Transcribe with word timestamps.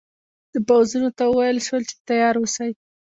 د 0.53 0.55
پوځونو 0.67 1.09
ته 1.17 1.23
وویل 1.27 1.59
شول 1.67 1.83
چې 1.89 1.95
تیار 2.07 2.35
اوسي. 2.41 2.71